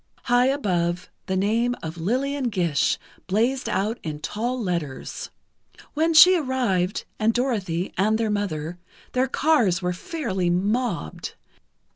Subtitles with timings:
[0.23, 5.29] High above, the name of LILLIAN GISH blazed out in tall letters.
[5.93, 8.79] When she arrived, and Dorothy, and their mother,
[9.11, 11.35] their cars were fairly mobbed.